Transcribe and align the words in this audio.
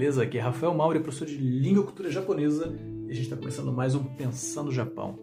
beleza? 0.00 0.22
Aqui 0.22 0.38
é 0.38 0.40
Rafael 0.40 0.72
Mauri, 0.72 0.98
professor 1.00 1.26
de 1.26 1.36
Língua 1.36 1.82
e 1.82 1.84
Cultura 1.84 2.10
Japonesa, 2.10 2.74
e 3.06 3.10
a 3.10 3.12
gente 3.12 3.24
está 3.24 3.36
começando 3.36 3.70
mais 3.70 3.94
um 3.94 4.02
Pensando 4.02 4.72
Japão 4.72 5.18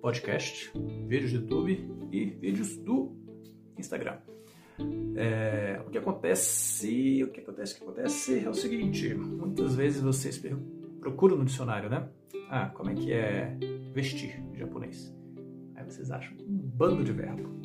podcast, 0.00 0.70
vídeos 1.08 1.32
do 1.32 1.40
YouTube 1.40 1.90
e 2.12 2.24
vídeos 2.26 2.76
do 2.76 3.16
Instagram. 3.76 4.18
É, 5.16 5.82
o 5.84 5.90
que 5.90 5.98
acontece, 5.98 7.24
o 7.24 7.32
que 7.32 7.40
acontece, 7.40 7.74
o 7.74 7.78
que 7.78 7.82
acontece 7.82 8.44
é 8.44 8.48
o 8.48 8.54
seguinte, 8.54 9.12
muitas 9.12 9.74
vezes 9.74 10.00
vocês 10.00 10.40
procuram 11.00 11.36
no 11.36 11.44
dicionário, 11.44 11.90
né? 11.90 12.08
Ah, 12.48 12.70
como 12.72 12.90
é 12.90 12.94
que 12.94 13.12
é 13.12 13.56
vestir 13.92 14.40
em 14.54 14.56
japonês? 14.56 15.12
Aí 15.74 15.84
vocês 15.84 16.12
acham 16.12 16.32
um 16.46 16.56
bando 16.56 17.02
de 17.02 17.10
verbo. 17.10 17.58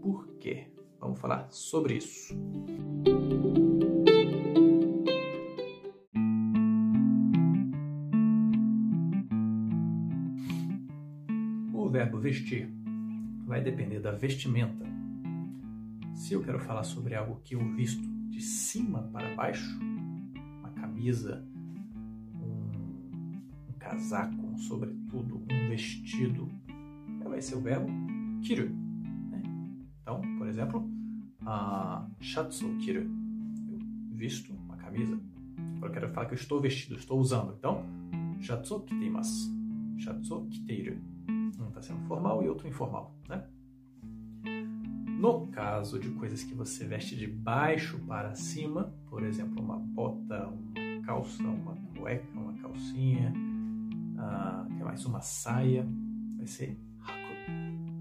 Por 0.00 0.26
quê? 0.38 0.68
Vamos 0.98 1.20
falar 1.20 1.48
sobre 1.50 1.96
isso. 1.96 2.34
Verbo 11.94 12.18
vestir 12.18 12.68
vai 13.46 13.62
depender 13.62 14.00
da 14.00 14.10
vestimenta. 14.10 14.84
Se 16.12 16.34
eu 16.34 16.42
quero 16.42 16.58
falar 16.58 16.82
sobre 16.82 17.14
algo 17.14 17.40
que 17.44 17.54
eu 17.54 17.60
visto 17.76 18.02
de 18.30 18.40
cima 18.40 19.04
para 19.12 19.32
baixo, 19.36 19.78
uma 20.58 20.70
camisa, 20.70 21.46
um, 22.34 23.68
um 23.68 23.72
casaco, 23.78 24.34
um 24.34 24.58
sobretudo, 24.58 25.36
um 25.48 25.68
vestido, 25.68 26.50
vai 27.24 27.40
ser 27.40 27.54
o 27.54 27.60
verbo 27.60 27.86
kiru. 28.42 28.70
Né? 29.30 29.42
Então, 30.02 30.20
por 30.36 30.48
exemplo, 30.48 30.90
a 31.46 32.08
shatsu 32.18 32.76
kiru. 32.78 33.02
Eu 33.70 33.78
visto 34.16 34.52
uma 34.52 34.76
camisa. 34.76 35.16
Agora 35.76 35.90
eu 35.90 35.92
quero 35.92 36.12
falar 36.12 36.26
que 36.26 36.34
eu 36.34 36.38
estou 36.38 36.60
vestido, 36.60 36.96
estou 36.96 37.20
usando. 37.20 37.54
Então, 37.56 37.86
shatsu 38.40 38.80
kiteimasu. 38.80 39.54
Shatsu 39.96 40.48
kiteiru. 40.50 41.13
Um 41.58 41.68
está 41.68 41.82
sendo 41.82 42.06
formal 42.06 42.42
e 42.42 42.48
outro 42.48 42.66
informal, 42.68 43.14
né? 43.28 43.46
No 45.18 45.46
caso 45.48 45.98
de 45.98 46.10
coisas 46.10 46.42
que 46.42 46.54
você 46.54 46.86
veste 46.86 47.16
de 47.16 47.26
baixo 47.26 47.98
para 48.00 48.34
cima, 48.34 48.94
por 49.08 49.22
exemplo, 49.22 49.62
uma 49.62 49.78
bota, 49.78 50.48
uma 50.48 51.02
calça, 51.02 51.42
uma 51.42 51.76
cueca, 51.96 52.38
uma 52.38 52.52
calcinha, 52.54 53.32
uh, 53.32 54.74
que 54.74 54.82
mais 54.82 55.04
uma 55.06 55.20
saia, 55.20 55.86
vai 56.36 56.46
ser 56.46 56.78
haku, 57.00 57.50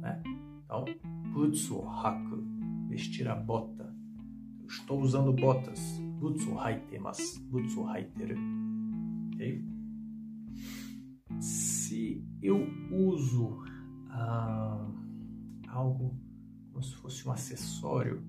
né? 0.00 0.22
Então, 0.64 0.84
butsu 1.32 1.86
haku, 1.86 2.42
vestir 2.88 3.28
a 3.28 3.36
bota. 3.36 3.94
Eu 4.60 4.66
estou 4.66 5.00
usando 5.00 5.32
botas. 5.32 5.98
Butsu 6.18 6.58
haitemasu. 6.58 7.42
Butsu 7.42 7.84
haiteru. 7.84 8.61
Eu 12.42 12.66
uso 12.90 13.62
ah, 14.10 14.90
algo 15.68 16.14
como 16.72 16.82
se 16.82 16.94
fosse 16.96 17.28
um 17.28 17.32
acessório, 17.32 18.22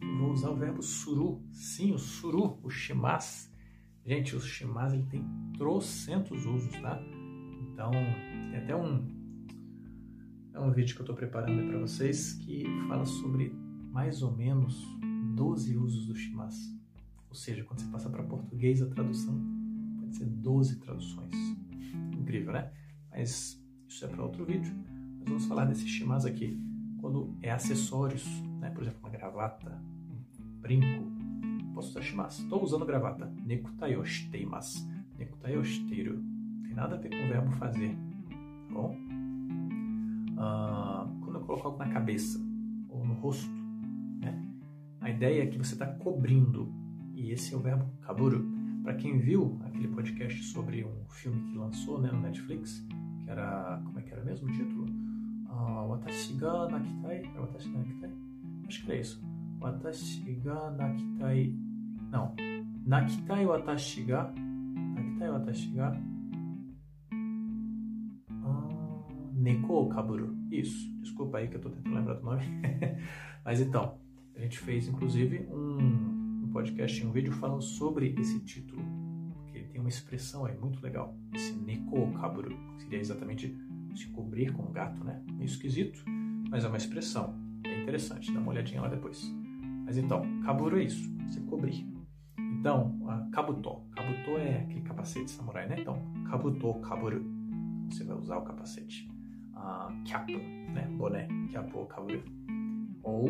eu 0.00 0.18
vou 0.18 0.32
usar 0.32 0.50
o 0.50 0.56
verbo 0.56 0.82
suru. 0.82 1.42
Sim, 1.52 1.92
o 1.92 1.98
suru, 1.98 2.58
o 2.62 2.68
shimas. 2.68 3.50
Gente, 4.04 4.36
o 4.36 4.40
shimas 4.40 4.92
ele 4.92 5.06
tem 5.06 5.24
trocentos 5.56 6.44
usos, 6.44 6.72
tá? 6.80 7.00
Então, 7.72 7.90
tem 8.50 8.58
até 8.58 8.76
um, 8.76 9.08
é 10.52 10.60
um 10.60 10.70
vídeo 10.70 10.94
que 10.94 11.00
eu 11.00 11.04
estou 11.04 11.16
preparando 11.16 11.66
para 11.68 11.78
vocês 11.78 12.34
que 12.34 12.64
fala 12.86 13.04
sobre 13.06 13.50
mais 13.90 14.22
ou 14.22 14.36
menos 14.36 14.84
12 15.34 15.76
usos 15.76 16.06
do 16.06 16.14
shimas. 16.14 16.54
Ou 17.28 17.34
seja, 17.34 17.64
quando 17.64 17.80
você 17.80 17.86
passa 17.90 18.10
para 18.10 18.22
português, 18.22 18.82
a 18.82 18.86
tradução 18.86 19.40
pode 19.98 20.16
ser 20.16 20.26
12 20.26 20.80
traduções. 20.80 21.34
Incrível, 22.12 22.52
né? 22.52 22.70
Mas 23.14 23.62
isso 23.88 24.04
é 24.04 24.08
para 24.08 24.22
outro 24.22 24.44
vídeo. 24.44 24.74
Nós 25.20 25.28
vamos 25.28 25.46
falar 25.46 25.66
desse 25.66 25.86
shimas 25.86 26.26
aqui 26.26 26.60
quando 27.00 27.34
é 27.40 27.50
acessórios, 27.50 28.26
né? 28.60 28.70
Por 28.70 28.82
exemplo, 28.82 28.98
uma 29.00 29.10
gravata, 29.10 29.80
um 30.10 30.60
brinco. 30.60 31.04
Posso 31.74 31.90
usar 31.90 32.02
shimas. 32.02 32.40
Estou 32.40 32.62
usando 32.62 32.84
gravata. 32.84 33.32
Nekutayo 33.44 34.04
shiteimasu. 34.04 34.90
Nekutayo 35.16 35.64
shiteiru. 35.64 36.22
Tem 36.64 36.74
nada 36.74 36.96
a 36.96 36.98
ver 36.98 37.10
com 37.10 37.24
o 37.24 37.28
verbo 37.28 37.52
fazer, 37.52 37.96
tá 38.68 38.74
bom? 38.74 38.96
Ah, 40.36 41.08
quando 41.20 41.36
eu 41.36 41.40
coloco 41.42 41.68
algo 41.68 41.78
na 41.78 41.88
cabeça 41.88 42.40
ou 42.88 43.04
no 43.04 43.14
rosto, 43.14 43.48
a 45.00 45.10
ideia 45.10 45.42
é 45.42 45.46
que 45.46 45.58
você 45.58 45.74
está 45.74 45.86
cobrindo, 45.86 46.72
e 47.14 47.30
esse 47.30 47.52
é 47.52 47.56
o 47.56 47.60
verbo 47.60 47.84
kaburu. 48.00 48.42
Para 48.84 48.96
quem 48.96 49.18
viu 49.18 49.58
aquele 49.64 49.88
podcast 49.88 50.44
sobre 50.44 50.84
um 50.84 51.08
filme 51.08 51.42
que 51.50 51.56
lançou 51.56 51.98
né, 51.98 52.12
no 52.12 52.20
Netflix, 52.20 52.86
que 53.24 53.30
era. 53.30 53.80
Como 53.82 53.98
é 53.98 54.02
que 54.02 54.12
era 54.12 54.22
mesmo 54.22 54.46
o 54.46 54.52
título? 54.52 54.84
Uh, 55.48 55.88
Watashi 55.88 56.34
ga 56.34 56.68
nakitai? 56.68 57.24
Era 57.24 57.40
Watashi 57.40 57.70
ga 57.70 57.78
nakitai? 57.78 58.10
Acho 58.68 58.84
que 58.84 58.90
era 58.92 59.00
isso. 59.00 59.24
Watashi 59.58 60.34
ga 60.44 60.70
nakitai. 60.72 61.54
Não. 62.12 62.34
Nakitai 62.86 63.46
watashi 63.46 64.02
ga. 64.02 64.30
Nakitai 64.36 65.30
watashi 65.30 65.70
ga. 65.70 65.90
Uh, 68.30 69.32
neko 69.32 69.88
kaburu. 69.88 70.36
Isso. 70.50 70.94
Desculpa 71.00 71.38
aí 71.38 71.48
que 71.48 71.54
eu 71.54 71.58
estou 71.58 71.72
tentando 71.72 71.96
lembrar 71.96 72.14
do 72.16 72.22
nome. 72.22 72.42
Mas 73.46 73.62
então. 73.62 73.98
A 74.36 74.40
gente 74.40 74.58
fez, 74.58 74.88
inclusive, 74.88 75.46
um, 75.48 76.13
podcast, 76.54 77.04
um 77.04 77.10
vídeo 77.10 77.32
falando 77.32 77.60
sobre 77.60 78.14
esse 78.16 78.38
título, 78.38 78.80
porque 79.34 79.58
ele 79.58 79.66
tem 79.66 79.80
uma 79.80 79.88
expressão 79.88 80.46
aí 80.46 80.56
muito 80.56 80.80
legal, 80.80 81.12
esse 81.34 81.52
Neko 81.52 82.12
Kaburu, 82.12 82.56
que 82.76 82.82
seria 82.84 83.00
exatamente 83.00 83.58
se 83.96 84.06
cobrir 84.10 84.52
com 84.52 84.62
um 84.62 84.72
gato, 84.72 85.02
né? 85.02 85.20
Meio 85.32 85.46
esquisito, 85.46 86.04
mas 86.48 86.64
é 86.64 86.68
uma 86.68 86.76
expressão, 86.76 87.34
é 87.64 87.82
interessante, 87.82 88.32
dá 88.32 88.38
uma 88.38 88.50
olhadinha 88.50 88.80
lá 88.80 88.86
depois. 88.86 89.34
Mas 89.84 89.98
então, 89.98 90.22
Kaburu 90.42 90.78
é 90.78 90.84
isso, 90.84 91.12
se 91.26 91.40
cobrir. 91.40 91.84
Então, 92.38 93.00
Kabuto, 93.32 93.82
Kabuto 93.90 94.38
é 94.38 94.60
aquele 94.60 94.82
capacete 94.82 95.32
samurai, 95.32 95.68
né? 95.68 95.80
Então, 95.80 96.00
Kabuto 96.30 96.74
Kaburu, 96.74 97.20
você 97.90 98.04
vai 98.04 98.16
usar 98.16 98.38
o 98.38 98.42
capacete. 98.42 99.10
A 99.54 99.92
Cap, 100.08 100.32
né? 100.32 100.86
Boné, 100.96 101.26
Kyapo 101.50 101.84
Kaburu. 101.86 102.22
Ou 103.02 103.28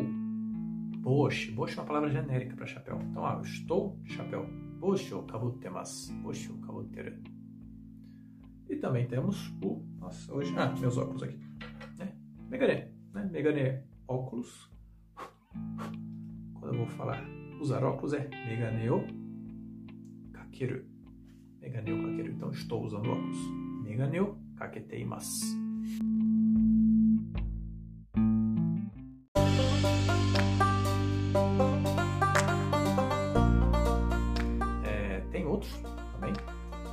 Boshi. 1.05 1.51
Boshi 1.51 1.77
é 1.77 1.81
uma 1.81 1.87
palavra 1.87 2.09
genérica 2.09 2.55
para 2.55 2.65
chapéu. 2.65 2.99
Então, 2.99 3.23
ah, 3.23 3.35
eu 3.35 3.41
estou 3.41 3.95
de 4.01 4.11
chapéu. 4.13 4.43
Boshi 4.79 5.13
o 5.13 5.21
kabutemasu. 5.21 6.11
Boshi 6.15 6.51
o 6.51 6.57
kabuteru. 6.57 7.21
E 8.67 8.75
também 8.77 9.07
temos 9.07 9.53
o... 9.61 9.85
Nossa, 9.99 10.33
hoje... 10.33 10.51
Ah, 10.57 10.73
meus 10.79 10.97
óculos 10.97 11.21
aqui. 11.21 11.37
É, 11.99 12.11
megane. 12.49 12.91
Né? 13.13 13.29
Megane 13.31 13.83
óculos. 14.07 14.67
Quando 16.55 16.73
eu 16.73 16.77
vou 16.79 16.87
falar 16.87 17.23
usar 17.61 17.83
óculos 17.83 18.13
é 18.13 18.27
megane 18.47 18.89
o 18.89 19.05
kakeru. 20.33 20.87
Megane 21.61 22.01
kakeru. 22.01 22.31
Então, 22.31 22.49
estou 22.49 22.83
usando 22.83 23.11
óculos. 23.11 23.37
Megane 23.83 24.21
o 24.21 24.35
kaketeimasu. 24.55 25.55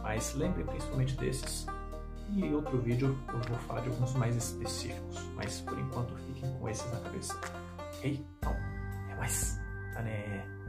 Mas 0.03 0.35
lembre 0.35 0.65
principalmente 0.65 1.17
desses. 1.17 1.67
E 2.31 2.45
em 2.45 2.55
outro 2.55 2.79
vídeo 2.81 3.19
eu 3.29 3.41
vou 3.49 3.59
falar 3.61 3.81
de 3.81 3.89
alguns 3.89 4.15
mais 4.15 4.37
específicos. 4.37 5.19
Mas 5.35 5.61
por 5.61 5.79
enquanto 5.79 6.15
fiquem 6.17 6.53
com 6.59 6.69
esses 6.69 6.91
na 6.93 7.01
cabeça. 7.01 7.39
Ok? 7.97 8.27
Então, 8.39 8.53
até 8.53 9.15
mais. 9.17 9.61
Tá 9.95 10.03
né? 10.03 10.62